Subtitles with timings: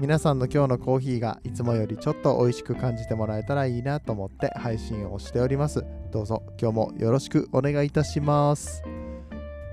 [0.00, 5.84] 皆さんの今日のコーヒーがいつもよりちょっと美味しく感じてもらえたらいいなと思って配信をしております。
[6.10, 8.82] どうぞ今日もよろしくお願いいたします。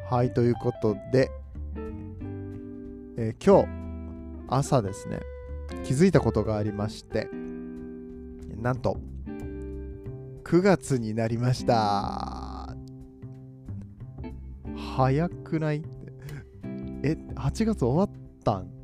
[0.09, 1.31] はいということで、
[3.17, 3.69] えー今日
[4.47, 5.19] 朝ですね
[5.83, 7.29] 気づいたことがありまして
[8.61, 8.97] なんと
[10.43, 12.75] 9月になりました。
[14.95, 15.83] 早くない？
[17.03, 18.09] え8月終わっ
[18.43, 18.78] たん？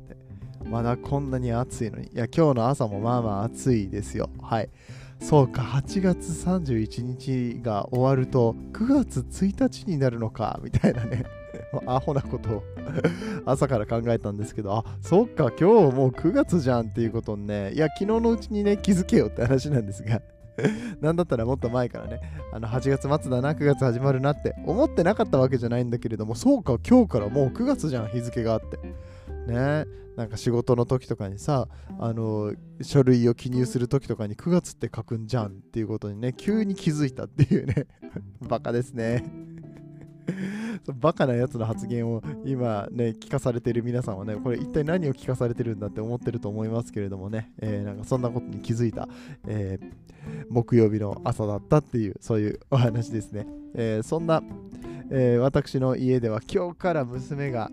[0.70, 2.06] まだこんなに暑いのに。
[2.06, 4.30] いや今日の朝もまあまあ暑いですよ。
[4.40, 4.68] はい。
[5.20, 11.24] そうか8月31日が終わると9月1日になるのかみたいなね。
[11.86, 12.62] アホなことを。
[13.46, 14.74] 朝から考えたんですけど。
[14.74, 17.72] あそっか今日もう9月じゃんっていうことにね。
[17.72, 20.20] いや昨日のうちにね気づけよって話なんですが。
[21.00, 22.20] なんだったらもっと前からね
[22.52, 28.78] あの8月末だな9月始まるなって思ってなかったわけじゃないんだけれどもそうか今日からもう9月じゃん日付があって。
[29.46, 29.86] ね。
[30.16, 37.86] なんか仕事の時とかにさあの書類を記入する時とかに9月って書くんじゃんっていうことにね急に気づいたっていうね。
[38.48, 39.24] バカですね。
[40.94, 49.08] バカなやつの発言を今ね聞かされてる皆さんはねこれ一体何を聞かされてるんだって思ってると思いますけれどもね、えーなんかそんなことに気づいた、
[49.46, 50.06] えー
[50.50, 54.42] 木曜日の朝だったっていうそういうお話ですね、えーそんな、
[55.10, 57.70] え私の家では今日から娘が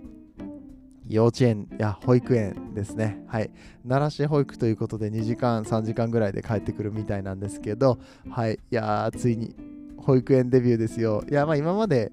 [1.08, 3.24] 幼稚園や保育園ですね。
[3.28, 3.52] はい。
[3.88, 8.00] 奈良市保育ということで2時間、3時間ぐらいで帰ってくるみたいなんですけど、
[8.30, 8.56] はい。
[8.56, 9.56] いやー、ついに
[9.98, 11.24] 保育園デビューですよ。
[11.30, 12.12] いや、まあ今まで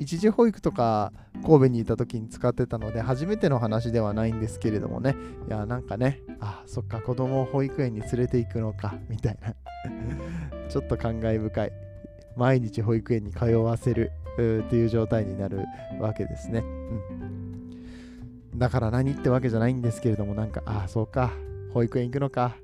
[0.00, 1.12] 一時保育とか
[1.44, 5.16] 神戸にいた時に使ってたので初めての話ではないんですけれどもね。
[5.48, 9.54] いや、なんかね、あ、そっか、子供を保育園に連れて行くのか、みたいな。
[10.68, 11.72] ちょっと感慨深い。
[12.36, 15.64] 毎日保育園に通わせるうーっていう状態になる
[16.00, 16.60] わけですね。
[16.60, 17.37] うん。
[18.58, 21.32] だから何ってわけじゃないんですけれども、なんか、ああ、そうか、
[21.72, 22.56] 保育園行くのか、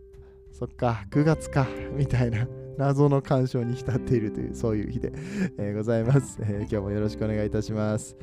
[0.53, 5.13] そっか、9月か、 みたいな謎の干渉に浸っているという、そういう日で、
[5.57, 8.17] えーございます、えー今日もよろしくお願いいたします。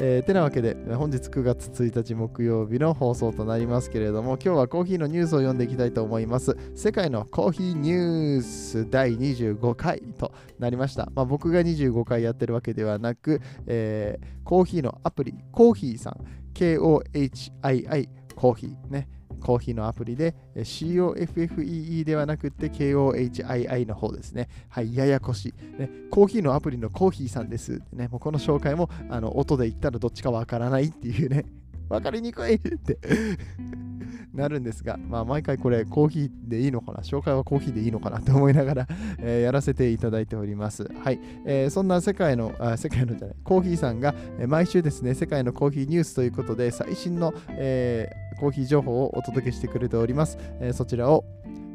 [0.00, 6.56] えーてなわけで、本日9月1日木曜日の放送となりますけれども、今日はコーヒーのニュースを読んでいきたいと思います。
[6.74, 11.10] 世界のコーヒーニュース第25回となりました。
[11.14, 16.24] まあ、僕が25回やってるわけではなく、えーコーヒーのアプリ、コーヒーさん、
[16.58, 19.08] KOHII コーヒーね。
[19.40, 24.48] コーヒーのアプリで COFFEE ではなくて KOHII の方ですね。
[24.68, 25.80] はい、ややこしい。
[25.80, 27.80] ね、コーヒーのアプリのコーヒーさんです。
[27.92, 31.44] ね、もうこの紹介もあの音で言ったらどっちかわからないっていうね。
[31.88, 32.98] わかりにくいって
[34.34, 36.98] なるんですが、まあ、毎回これコーヒーでいいのかな？
[37.00, 38.20] 紹介はコーヒーでいいのかな？
[38.20, 38.86] と思いながら、
[39.18, 40.84] えーやらせていただいております。
[41.02, 41.18] はい。
[41.44, 50.38] えーそんな世界の、あ世界のじゃない、コーヒーさんが、え毎週ですね、世界のコーヒーニュースということで、最新の、えーコーヒー情報をお届けしてくれております。
[50.60, 51.24] えーそちらを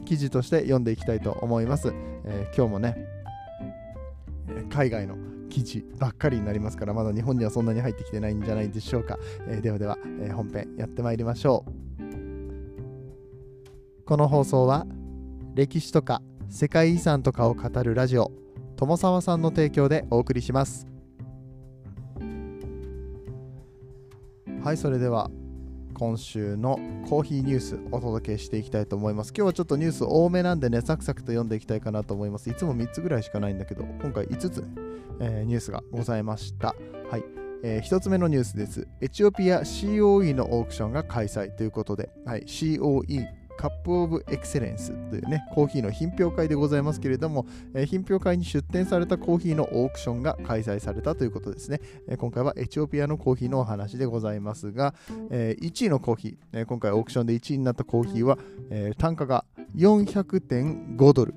[0.05, 1.91] 記事として読んでいきたいと思います。
[2.25, 2.95] えー今日もね、
[4.69, 5.17] 海外の
[5.53, 9.19] 記事ばっかりになりますから、まだ日本にはそんなに入ってきてないんじゃないでしょうか。
[9.47, 11.83] えーではでは、えー本編やってまいりましょう。
[14.05, 14.85] この放送は
[15.55, 18.31] 歴史とか世界遺産とかを語るラジオ
[18.75, 20.87] 友沢さんの提供でお送りします
[24.61, 25.31] はいそれでは
[25.93, 29.33] 今週のコーヒーニュースお届けしていきたいと思います。
[29.35, 32.49] 今日はちょっとニュース多めなんでねサクサクと読んでいきたいかなと思います。
[32.49, 34.67] いつも3つぐらいしかないんだけど今回5つね、
[35.19, 36.75] えーニュースがございました。
[37.09, 37.23] はい。
[37.63, 38.87] え1つ目のニュースです。
[38.99, 51.79] エチオピア COE のオークションが開催ということで、はい、COE カップオブエクセレンスというね、コーヒーの品評会でございますけれども、えー品評会に出展されたコーヒーのオークションが開催されたということですね。
[52.07, 54.93] えー今回はエチオピアのコーヒーのお話でございますが、
[55.29, 58.37] えー1位のコーヒー、えー今回オークションで1位になったコーヒーは、
[58.69, 59.45] えー単価が
[59.75, 61.33] 400.5ドル。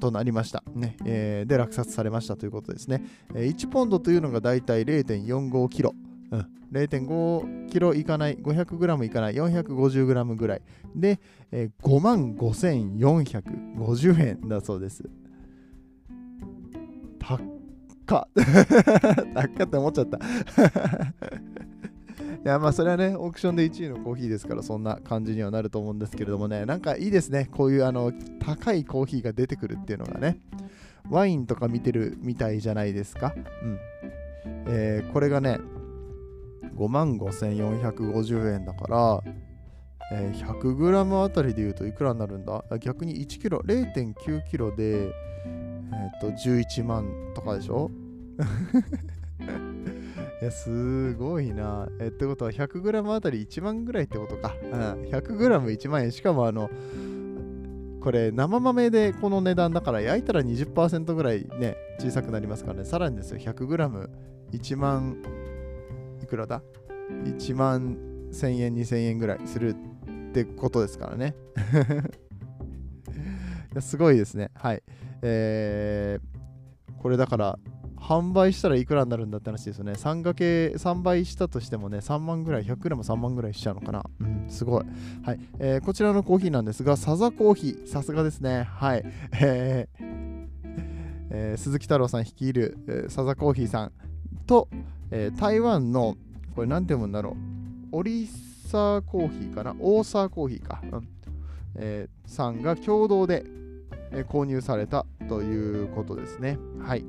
[0.00, 3.04] となりました、ねえーで落札されましたということですね。
[3.34, 5.94] えー1ポンドというのがだいたい0.45キロ。
[6.30, 10.62] うん、0.5キロいかない、500グラムいかない、450グラムぐらい。
[10.94, 15.04] で、えー、5万5450円だそうです。
[17.18, 17.40] 高っ。
[18.06, 18.28] 高
[19.40, 20.18] っかって思っちゃった。
[22.44, 26.66] いやまあそれはねオークションで1位のコーヒーですからそんな感じにはなると思うんですけれどもね。
[26.66, 27.48] なんかいいですね。
[27.50, 30.38] こういうあの高いコーヒーが出てくるっていうのがね。
[31.10, 33.34] ワインとか見てるみたいじゃないですか。
[33.62, 33.78] うん。
[34.66, 35.58] えー、これがね
[36.74, 39.22] 5万5450円だから
[40.12, 42.62] えー、100g あたりで言うといくらになるんだ？
[42.78, 47.90] 逆に 1kg、0.9kg で、えー、と11万とかでしょ？
[50.42, 51.88] いや、すごいな。
[52.00, 54.54] えってことは 100g あたり1万ぐらいってことか。
[54.62, 56.12] うん、100g1 万円。
[56.12, 56.68] しかもあの、
[58.02, 62.84] これ生豆でこの値段だから焼いたら20%ぐらいね、小さくなりますからね。
[62.84, 65.16] さらにですよ、100g1 万、
[66.24, 66.62] いくらだ
[67.24, 67.96] ?1 万
[68.32, 71.34] 1000円、2000円ぐらいするってことですからね。
[73.80, 74.50] すごいですね。
[74.54, 74.82] はい。
[75.22, 77.58] えー、これだから、
[77.96, 79.92] 販売したらいくらになるんだって話ですよね。
[79.92, 84.04] 3掛け、3倍したとしてもね、3万ぐらい、100グラム3万ぐらいしちゃうのかな。
[84.20, 84.84] うん、すごい。
[85.24, 88.64] はい、えー、こちらのコーヒーなんですが、サザコーヒー、さすがですね。
[88.64, 89.04] はい。
[89.40, 90.24] えー
[91.36, 93.92] えー、鈴木太郎さん率いる、えー、サザコーヒーさん
[94.46, 94.68] と、
[95.10, 96.16] えー、台湾の、
[96.54, 97.36] これ何て読むんだろ
[97.92, 101.08] う、オリサーコーヒーかな、オーサーコーヒーか、うん
[101.76, 103.44] えー、さんが共同で、
[104.12, 106.58] え、購入されたということですね。
[106.80, 107.04] はい。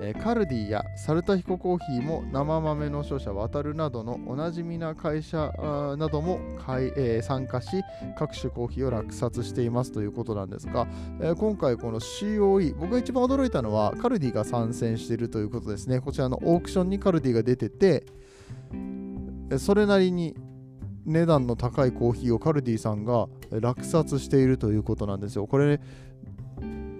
[0.00, 5.52] えー、カルディやサルタヒココーヒーも生豆の商社渡るなどのおなじみな会社
[5.98, 6.40] なども、
[6.96, 7.82] えー、参加し
[8.18, 10.86] 各種コーヒーを落札していますということなんですが、
[11.20, 18.04] えー、今回この COE 僕が一番驚いたのはカルディが参戦しているということですねこちらのオークションにカルディが出てて
[19.58, 20.36] それなりに
[21.06, 25.46] 値段の高いコーヒーをカルディさんが落札しているということなんですよ。
[25.46, 25.80] これ、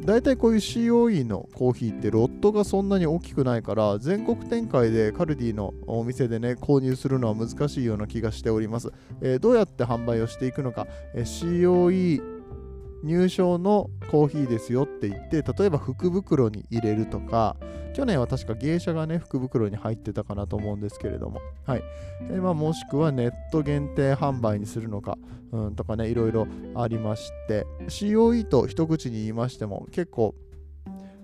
[0.06, 12.35] 大体こういう COE のコーヒーってロットがそんなに大きくないから全国展開でカルディのお店でね購入するのは難しいような気がしております、えー、どうやって販売をしていくのか、えー、COE
[13.02, 17.56] 入賞のコーヒーですよって言って例えば福袋に入れるとか
[17.96, 21.40] 去年は確か芸者がね福袋に入ってたかなと思うんですけれども。
[21.64, 21.82] はい、
[22.28, 25.16] えー、まあ、もしくはネット限定販売にするのか、
[25.50, 27.66] うん、とかねいろいろありまして。
[27.88, 30.34] COE と一口に言いましても結構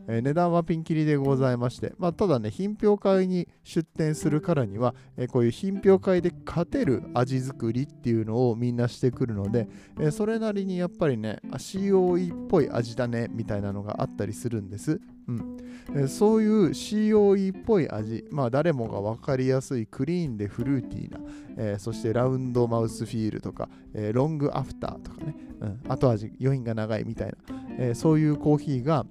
[0.09, 9.69] えー、値段はピンキリでございまして、まあ、ただね、品評会に出店するからには、えー、こういう品評会で勝てる味作りっていうのをみんなしてくるので、
[9.99, 15.01] えー、それなりにやっぱりね、COE っぽい味だねみたいなのがあったりするんです。
[15.29, 15.57] うん。
[15.95, 21.21] えそういう COE っぽい味、まあ、誰もが分かりやすいクリーンでフルーティーな、
[21.57, 27.37] えそしてラウンドマウスフィールとか、えロングアフターとかね、うん、後味余韻が長いみたいな、
[27.79, 29.07] えそういうコーヒーが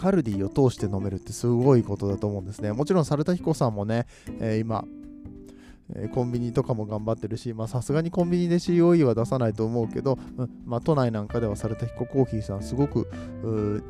[0.00, 2.72] カルディを通して飲めるってすごいことだと思うんですね。
[2.72, 4.06] もちろん、猿田彦さんもね、
[4.40, 4.82] えー、今、
[5.94, 13.10] えコンビニとかも頑張ってるし、さすがにコンビニで COE は出さないと思うけど、うんまあ、都内なんかでは猿田彦コーヒーさん、すごく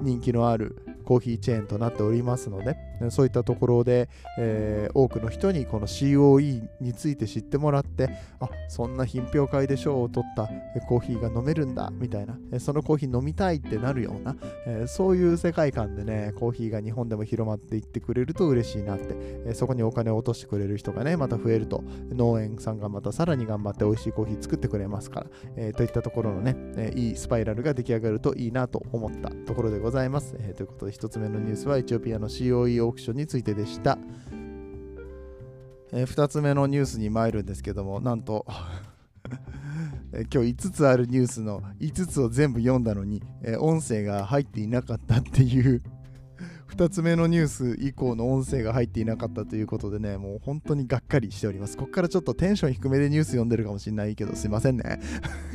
[0.01, 2.77] 人気のあるコーヒーチェーンとなっておりますので、
[3.11, 4.09] そういったところで、
[4.39, 10.49] えー、多くの人にこの COE について知ってもらって、あそんな品評会で賞を取った
[10.87, 14.37] コーヒーが飲めるんだみたいな、そのコーヒー飲みたいってなるような、
[14.69, 25.27] えー、そういう世界観でね、コーヒーが日本でも広まっていってくれると嬉しいなって、えー、そこにお金を落としてくれる人がね、また増えると、農園さんがまたさらに頑張って美味しいコーヒー作ってくれますから、
[25.57, 30.37] え、といったところのね、えいいスパイラルが出来上がるといいなと思ったところでございます。
[30.39, 33.97] えということで、1つ目のニュースはエチオピアの COE オークションについてでした。
[35.93, 38.45] えー、2つ目のニュースに参るんですけども、なんと
[40.13, 45.83] え今日5つあるニュースの5つを全部読んだのに、えー、音声が入っていなかったっていう
[46.77, 51.79] 2つ目のニュース以降の音声が入っていなかったということでね、もう本当にがっかりしております。
[51.79, 55.01] ここからちょっとテンション低めでニュース読んでるかもしれないけど、すいませんね。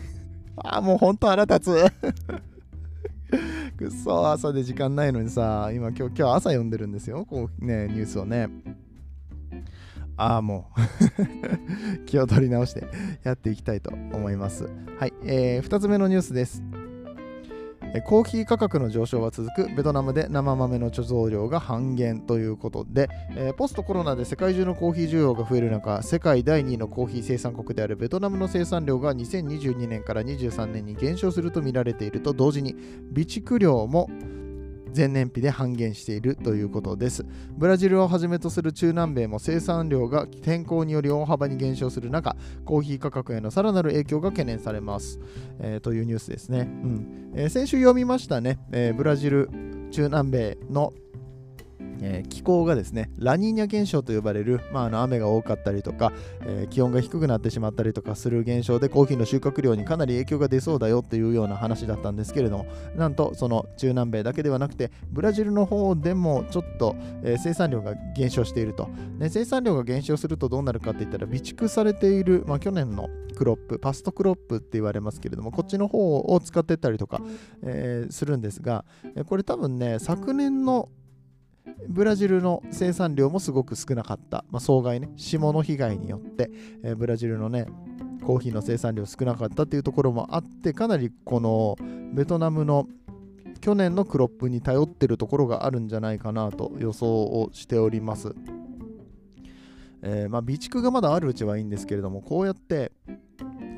[0.57, 2.54] ああ、もう本当腹立つ
[3.75, 8.49] くっそ、朝で時間ないのにさ、今今日、今日朝読んでるんですよ、こうね、ニュースをね。
[10.17, 12.87] ああ、もう 気を取り直して
[13.23, 14.69] やっていきたいと思います。
[14.97, 16.63] はい、えー、2つ目のニュースです。
[18.01, 34.09] コーヒー価格の上昇は続くベトナムで生豆の貯蔵量が半減ということで、えー、ポストコロナで世界中のコーヒー需要が増える中世界第2位のコーヒー生産国であるベトナムの生産量が2022年から23年に減少するとみられていると同時に備蓄量も
[34.95, 37.25] 前年比で半減しているということです。
[37.57, 45.19] ブラジルをはじめとする中南米も生産量が天候により大幅に減少する中、コーヒー価格へのさらなる影響が懸念されます。
[45.59, 46.59] えー、というニュースですね。
[46.59, 49.49] うんえー、先週読みましたね、えー、ブラジル、
[49.91, 50.93] 中南米の
[52.01, 62.65] えー、気候がですねラニーニャ現象と呼ばれる、まあ、あの雨が多かったりとか、えー、気温が低くなってしまったりとかする現象でコーヒーの収穫量にかなり影響が出そうだよっていうような話だったんですけれども
[62.95, 77.21] なんとその中南米だけではなくてブラジルの方でもちょっと、えー、生産量が減少していると、ね、生産量が減少するとどうなるかって言ったら備蓄されている、まあ、去年のクロップパストクロップって言われますけれどもこっちの方を使ってったりとか、
[77.63, 78.85] え、するんですが
[79.27, 80.89] これ多分ね昨年の
[81.87, 86.49] ブラジルの生産量もすごく少なかった、まあ、損害ね、霜の被害によって、
[86.83, 87.67] えー、ブラジルのね、
[88.23, 91.77] コーヒーの生産量少なかったっていうところもあって、かなりこの
[92.13, 92.87] ベトナムの
[93.61, 98.35] 去年のクロップに頼ってるところがあるんじゃないかなと予想をしております。
[100.01, 102.91] えー、まあ、備蓄がまだあるうちはいいんですけれども、こうやって、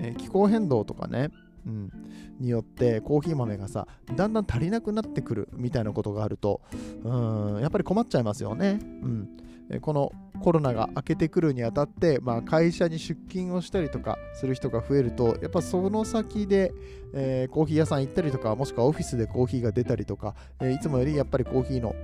[0.01, 1.29] えー、気候変動とかね、
[1.65, 1.89] うん、
[2.39, 6.62] によってコーヒー豆がさだんだん足りなくなってくるみたいなことがあると
[7.03, 8.79] うんやっぱり困っちゃいますよね。
[8.82, 9.29] うん。
[9.82, 16.72] このコロナが明けてくるにあたって、まあ、会社に出勤をしたりとかする人が増えるとやっぱその先で、
[17.13, 21.96] えー、コーヒー屋さん行ったりとかもしくはオフィスでコーヒーが出たりとか、えー、いつもよりやっぱりコーヒーの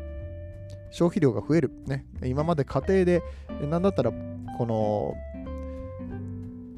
[0.91, 3.23] 消費量が増える、ね、今まで家庭で
[3.61, 4.11] 何だったら
[4.57, 5.15] この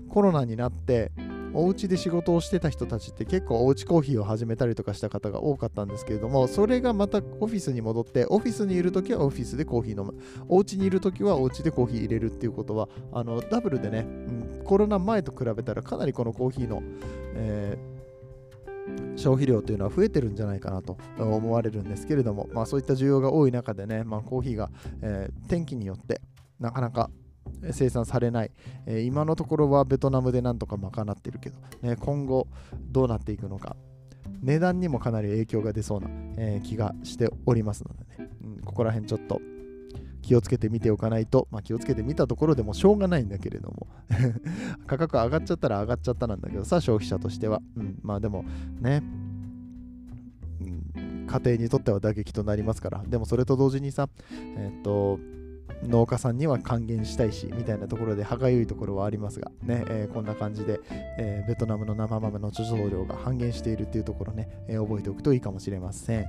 [0.09, 1.11] コロナになって
[1.55, 10.15] お家で仕事をしてた人たちって結構おうちコーヒーを始めたりとかした方が多かったんですけれどもそれがまたオフィスに戻ってオフィスにいる時はオフィスでコーヒー飲む。
[10.47, 16.83] お家にいる時はお家でコーヒー入れるっていうことはあのダブルでね、うん、コロナ前と比べたらかなりこのコーヒーの、
[17.35, 17.95] えー
[19.15, 24.69] 消費量というのは増えてるんじゃないかなと思われるんですけれども、まあ、そういった需要が多い中でね、まあ、コーヒーが、
[25.01, 26.21] えー、天気によって
[26.59, 27.09] なかなか
[27.71, 28.51] 生産されない、
[28.85, 32.47] えー、今のところはベトナムでなんとか賄ってるけど、ね、今後
[32.91, 33.75] どうなっていくのか。
[34.41, 36.07] 値段にもかなり影響が出そうな、
[36.37, 39.39] えー、気がしておりますのでね、うん、ここら辺ちょっと
[40.21, 43.87] 気をつけて見ておかないと、まあ、気をつけてみたところでもしょうがないんだけれども。
[44.87, 48.43] 価格上がっちゃったら上がっちゃったなんだけどさ消費者としては、うん、まあでも
[48.79, 49.03] ね、
[50.61, 53.03] うん、家庭にとっては打撃となりますから。
[53.07, 54.09] でもそれと同時にさ
[54.57, 55.19] えー、っと
[55.83, 60.79] 農家さんには還元したいしみたいなところで歯がゆいところはありますがね、えー、こんな感じで、
[61.17, 66.25] えー、ベトナムの生豆の貯蔵量が半減しているっていうところね、えー、覚えておくといいかもしれません。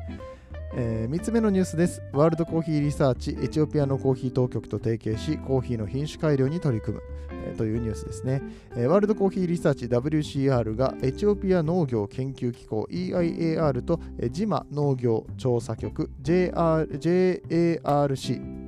[0.75, 2.03] えー、3つ目のニュースです。
[2.13, 7.03] ワールドコーヒーリサーチ、エチオピアのコーヒー当局と提携し、コーヒーの品種改良に取り組む、
[7.47, 16.53] えー、というニュースですね、えー、ワールドコーヒーリサーチ WCR がエチオピア農業研究機構 EIAR と、えー、ジマ農業調査局 JR
[16.89, 18.67] JARC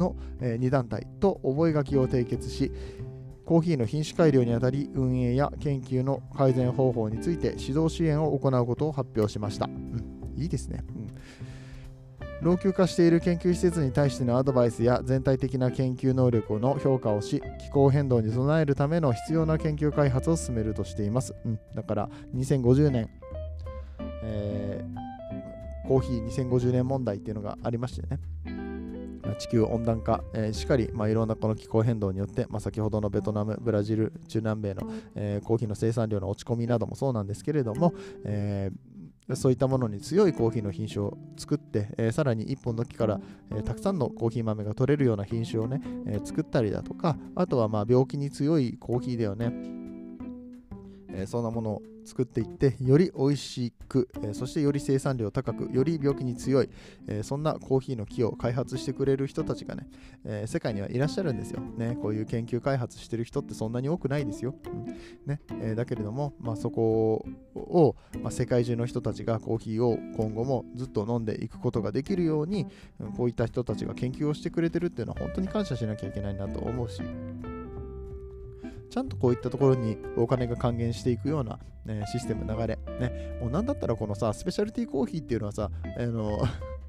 [0.00, 2.72] の、え2団体と覚書を締結し
[3.50, 11.10] コーヒーの品種改良にあたり運営や研究の改善方法について指導支援を行うことを発表しました、うん、いいですね、うん。
[12.42, 23.10] 老朽化している研究施設に対してのアドバイスや全体的な研究能力の評価をし気候変動に備えるための必要な研究開発を進めるとしています、うん、だから2050年、
[24.22, 28.69] えー、コーヒー2050年問題っていうのがありましてね。
[29.38, 37.94] 地球温暖化、えー、しっかり、まあ、いろんなこの気候変動によって、まあ、先ほどのベトナム、ブラジル、中南米の、えー、コーヒーの生産量の落ち込みなどもそうなんですけれども、
[38.24, 43.20] えー、そういったものに強いコーヒーの品種を作って、えー、さらに1本の木から、
[43.50, 49.52] えー、たくさんのコーヒー豆が取れるような品種をね、えー、作ったりだとか、あとはまあ病気に強いコーヒーだよね、
[51.12, 56.70] えー、そんなものを作っていってより美味しく、え、そしてより生産量高くより病気に強い、
[57.08, 59.88] え、そんなコーヒーの木を開発してくれる人たちがね、
[60.24, 64.84] え世界にはいらっしゃるんですよ、ね、こういう研究開発してる人ってそんなに多くないですよ、うん。
[65.26, 72.66] ねえだけれども、まあ、そこを、まあ、世界中の人たちがコーヒーを今後もずっと飲んでいくことができるように
[73.16, 77.02] こういった人たちが研究をしてくれてるっていうのは本当に感謝しなきゃいけないなと思うし。
[78.90, 86.40] ちゃんとこういったところにお金が還元していくような、ね、システム、流れ、ね、もうなんだったらこのさ、スペシャルティーコーヒーっていうのはさ、あの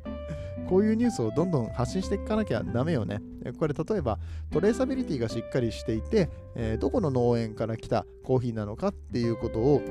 [0.67, 3.21] こういうニュースをどんどん発信していかなきゃダメよね。
[3.59, 4.19] これ例えば
[4.51, 9.81] トレーサビリティがしっかりしていて、えー、どこの農園から来たコーヒーなのかっていうことを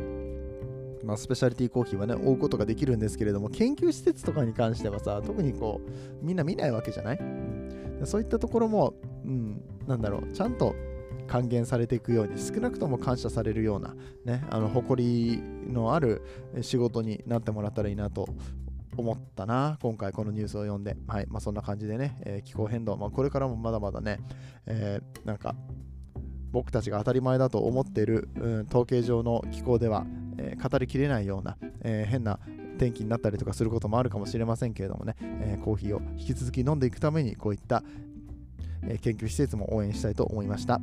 [1.04, 5.80] まあ、スペシャリティコーヒーはね、追うことができるんですけれども、研究施設とかに関してはさ、特にこ
[6.22, 10.74] う、みんな見ないわけじゃない、うん、そういったところも、うん、なんだろう、ちゃんと
[11.30, 13.94] 還元されていくように少なくとも感謝されるような、
[14.24, 15.40] ね、あの誇り
[15.72, 16.22] のある
[16.60, 18.28] 仕事になってもらったらいいなと
[18.96, 24.18] 思ったな今回このニュースを読んで、はいまあ、そんな感じでね、えー、気候変動、まあ、これからもまだまだね、
[24.66, 25.54] えー、なんか
[26.50, 30.04] 僕たちが当たり前だと思っている、うん、統計上の気候では、
[30.36, 32.40] えー、語りきれないような、え変な
[32.76, 37.84] 天気になったりとかすることもあるかもしれませんけれどもね、え、コーヒーを引き続き飲んでいくためにこういった、
[38.82, 40.80] え研究施設も応援したいと思いました。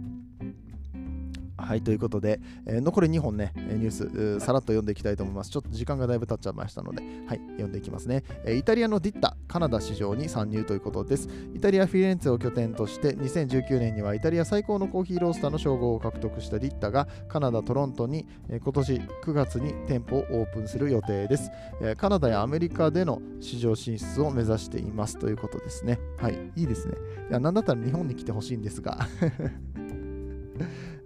[1.57, 5.49] はい、ということで、えー、残り2本ね、ニュース、さらっと読んでいきたいと思います。
[5.49, 8.23] ちょっと時間がだいぶ経っちゃいましたので、はい、読んでいきますね。
[8.45, 11.27] えー、イタリアのディッタ、カナダ市場に参入ということです。
[11.53, 21.49] イタリア・フィレンツェを拠点として、2019年にはイタリア最高のコーヒーロースターの称号を獲得したディッタが、カナダ・トロントに、えー、今年9月に店舗をオープンする予定です、
[21.81, 21.95] えー。
[21.95, 25.99] カナダやアメリカでの市場進出を目指していますということですね。
[26.17, 26.95] はい、いいですね。
[27.29, 28.99] いや、なんだったら日本に来てほしいんですが。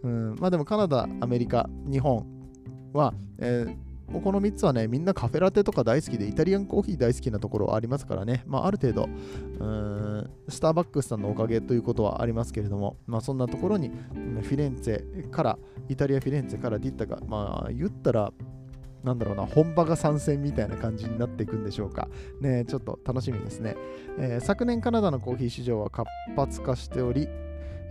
[0.04, 2.26] うん、まあでもカナダ、アメリカ、日本
[2.94, 9.10] は、えー、この3つはね、みんなカフェラテとか大好きで、イタリアンコーヒー大好きなところありますからね、まあ、ある程度、
[9.60, 18.34] うんスターバックスさんのおかげということはありますけれども、まあ、そんなところに、フィレンツェから、イタリア・フィレンツェからディッタが、まあ、言ったら、
[19.04, 22.08] なんだろうな、本場が参戦みたいな感じになっていくんでしょうか。
[22.40, 23.76] ね、ちょっと楽しみですね。
[24.20, 27.28] えー、昨年カナダのコーヒー市場は活発化しており、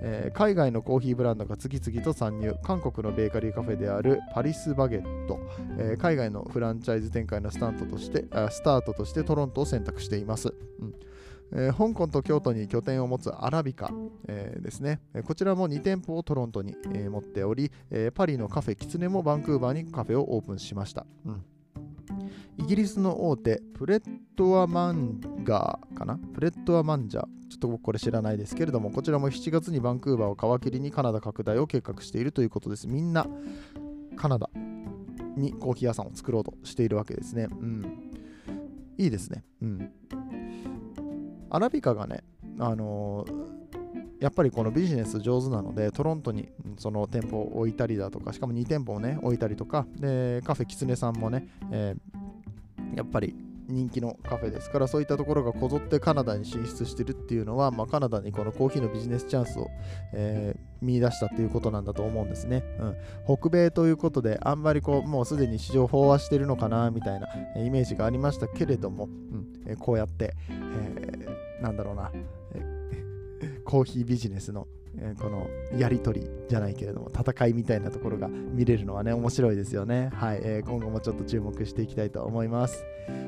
[0.02, 2.54] えー、海外のコーヒーブランドが次々と参入。
[2.62, 5.38] 韓国のベーカリーカフェであるパリスバゲット、
[5.78, 10.94] えー、海外のフランチャイズ展開のスタートとしてスタートとしてトロントを選択しています、うん。
[11.52, 13.90] えー、香港と京都に拠点を持つアラビカ、
[14.28, 17.70] えー、ですね、こちらも2店舗をトロントに、えー、持っており、
[18.14, 21.44] パリのカフェキツネもバンクーバーにカフェをオープンしました、うん。
[22.58, 24.02] イギリスの大手プレッ
[24.36, 26.18] トアマンガーかな？
[26.34, 32.86] プレットアマンジャーちょっと僕これ知らないですけれども、こちらも7月にバンクーバーを皮切りにカナダ拡大を計画しているということです。
[32.86, 33.26] みんな
[34.16, 34.50] カナダ
[35.36, 37.48] にコーヒー屋さんを作ろうとしているわけですね。
[37.50, 38.12] うん。
[38.98, 39.44] いいですね。
[39.62, 39.90] うん。
[41.50, 42.22] アラビカがね、
[42.58, 43.60] あのー
[44.20, 52.19] やっぱりこのビジネス上手なので、トロントにその店舗を置いたりだとか、しかも2店舗をね、置いたりとか、で、カフェキツネさんもね、えー、
[52.96, 53.34] やっぱり
[53.68, 59.68] 人気のカフェですからそういったところがこぞってカナダに進出してるっていうのは、まあ、カナダにこのコーヒーのビジネスチャンスを、
[60.12, 62.96] えー、見出したっていうことなんだと思うんですね、うん、
[63.38, 69.50] 北米ということであんまりこうもうすでに市場飽和してるのかなみたいなイメージがありましたけれども、うん。
[69.66, 72.10] えー、こうやって、えー、なんだろうな、
[72.54, 74.66] えー、コーヒービジネスの
[75.00, 80.10] えこのやり取りじゃないけれども戦いみたいなところが見れるのはね面白いですよね。
[80.14, 82.84] はい、えー、今後もちょっと注目していきたいと思います。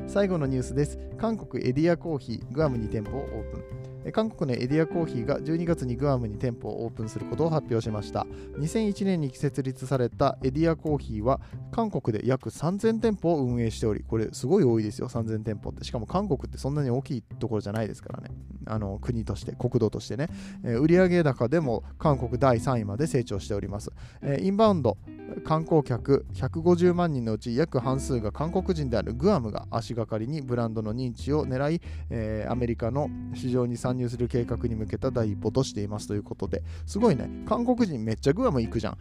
[0.07, 0.99] 最後のニュースです。
[1.19, 3.83] 韓国エディアコーヒーグアムに店舗をオープン。
[4.11, 8.27] 韓国のエディアコーヒーが12月にグアムに店舗をオープンすることを発表しました。
[8.59, 15.09] 2001年に設立されたエディアコーヒーは韓国で約3000店舗を運営しておりこれすごい多いですよ。
[15.09, 15.85] 3000店舗って。
[15.85, 18.31] しかも韓国ってそんなに大きいところじゃないですからね。
[18.67, 20.29] あの国として国土としてね、
[20.65, 24.99] えー、売上高でも韓国第3位まで成長しております、えー、インバウンド
[25.45, 36.09] 観光客150万人のうち約半数が韓国人であるグアムが足がかりにブランドの認知を狙い、えー、アメリカの市場に参入する計画に向けた第一歩としています。
[36.09, 37.31] ということですごいね。
[37.47, 38.99] 韓国人めっちゃグアム行くじゃん、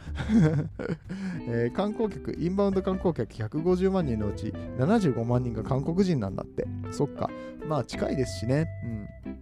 [1.48, 6.68] えー、観光客インバウンド観光客150万人のうち75万人が韓国人なんだって。
[6.92, 7.30] そっか。
[7.68, 8.68] まあ近いですしね。
[8.84, 9.38] うん。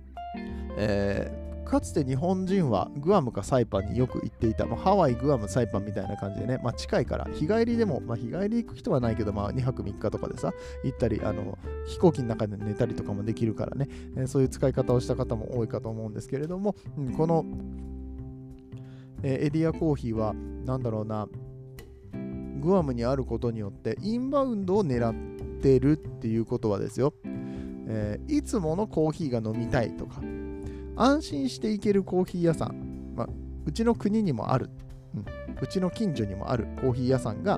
[0.77, 10.51] えーかつて日本人はグアムかサイパンによく行っていた、まあ、ハワイ、グアム、サイパンみたいな感じでね、まあ、近いから、日帰りでも、まあ、日帰り行く人はないけど、まあ、2泊3日とかでさ、
[10.84, 17.45] 行ったり、あの飛行機の中で寝たりとかもできるからね、えー、そういう使い方をした方も多いかと思うんですけれども、うん、この、
[19.21, 20.34] えー、エディアコーヒーは、
[20.65, 21.27] なんだろうな、
[22.62, 30.19] グアムにあることによって、インバウンドを狙ってるっていうことはですよ、えー、いつものコーヒーが飲みたいとか、
[31.00, 33.28] 安心して行けるコーヒー屋さん、まあ、
[33.66, 34.70] うちの国にもある、
[35.16, 35.26] うん、
[35.62, 37.58] うちの近所にもあるコーヒー屋さんが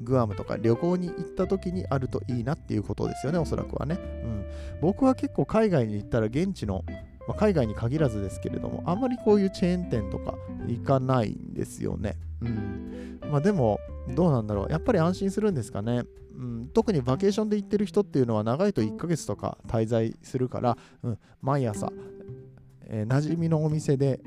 [0.00, 3.98] グアムとか旅行に行った時にあるといいなっていうことですよね、おそらくはね。
[4.24, 4.44] うん、
[4.80, 6.84] 僕は結構海外に行ったら現地の、
[7.28, 10.34] まあ、海外に限らずですけれども、あんまりこういうチェーン店とか
[10.66, 12.16] 行かないんですよね。
[12.40, 13.20] うん。
[13.30, 13.78] まあでも、
[14.08, 14.72] どうなんだろう。
[14.72, 16.02] やっぱり安心するんですかね。
[16.36, 21.92] うん、特にバケーションで行ってる人っていうのは長いと1ヶ月とか滞在するから、うん、毎朝、
[22.86, 24.20] えー、馴染みのお店で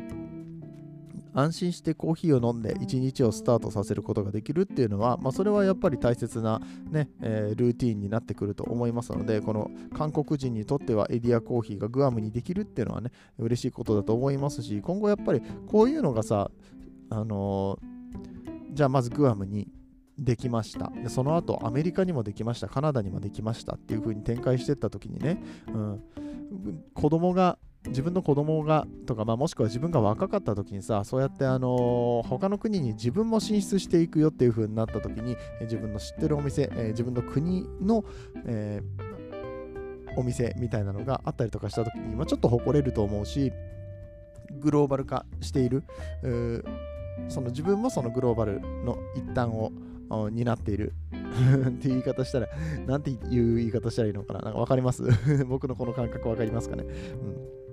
[1.35, 16.49] 安心してコーヒーを飲んで一日をスタートさせることができるっていうのは、まあ、それはやっぱり大切なね、えー、ルーティンになってくると思いますので、この韓国人にとってはエディアコーヒーがグアムにできるっていうのはね、嬉しいことだと思いますし、今後やっぱりこういうのがさ、
[17.09, 19.67] あのー、じゃあまずグアムに
[20.17, 20.91] できました。
[20.91, 22.67] でその後アメリカにもできました。
[22.67, 26.01] カナダにもできましたっていう風に展開していった時にね、うん、
[26.93, 38.03] 子供が自分の子供がとか、まあ、もしくは自分が若かった時にさそうやってあのー他の国に自分も進出していくよっていう風になった時に自分の知ってるお店、えー自分の国の、
[38.45, 39.15] えー
[40.17, 43.51] お店みたいなのがあったりとかした時に、まあ、ちょっと誇れると思うし
[44.61, 45.83] グローバル化している。
[47.27, 49.71] その自分もそのグローバルの一端を
[50.31, 50.93] になっている。
[51.11, 52.47] っていう言い方したら、
[52.87, 54.39] なんていう言い方したらいいのかな。
[54.41, 55.03] なんかわかります？
[55.47, 57.64] 僕のこの感覚わかりますかね、うん。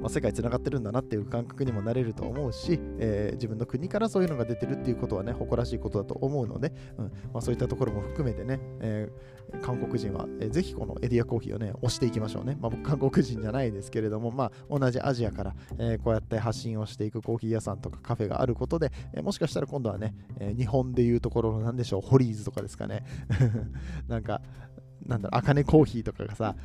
[0.00, 12.56] まあ、世界つながってるんだなっていう感覚にもなれると思うし、えー自分の国からそういうのが出てるっていうことはね、誇らしいことだと思うので、うんまあ、そういったところも含めてね、えー韓国人は、えーぜひこのエディアコーヒーをね、押していきましょうね。
[12.60, 23.04] まあ、僕、韓国人じゃないですけれども、まあ、同じアジアから、えーこうやって発信をしていくコーヒー屋さんとかカフェがあることで、えーもしかしたら今度はね、えー日本でいうところのなんでしょう、ホリーズとかですかね。
[24.08, 24.40] なんか、
[25.06, 26.56] なんだろう、あかねコーヒーとかがさ、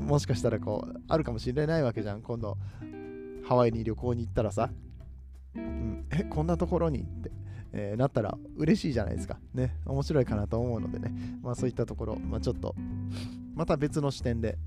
[0.00, 2.22] もしかしたらこう、あるかもしれないわけじゃん。
[2.22, 2.56] 今度、
[3.44, 4.70] ハワイに旅行に行ったらさ、
[5.54, 7.30] うん、え、こんなところにって、
[7.72, 9.38] えーなったら嬉しいじゃないですか。
[9.54, 12.74] ね、面白いかなと思うのでね、まあそういったところ、まあちょっと、
[13.54, 14.58] また別の視点で、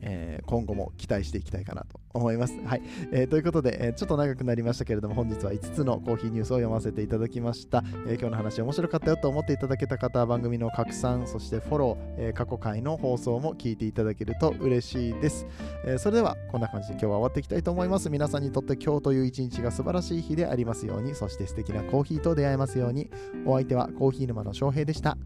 [0.00, 2.54] えー今後も期待していきたいかなと思います。
[2.64, 2.82] はい。
[3.10, 7.82] えーということで、えーちょっと長くなりましたけれども、本日は5つのコーヒーニュースを読ませていただきました。
[8.06, 15.46] えー今日の話面白かったよと思っていただけた方は番組の拡散、そしてフォロー、えー過去回の放送も聞いていただけると嬉しいです。
[15.86, 18.10] えーそれでは、こんな感じで今日は終わっていきたいと思います。
[18.10, 23.10] 皆さんにとって今日という一日が素晴らしい日でありますように、そして素敵なコーヒーと出会えますように、
[23.46, 25.16] お相手はコーヒー沼の翔平でした。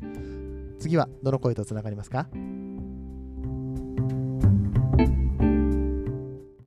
[0.79, 2.29] 次はどの声とつながりますか？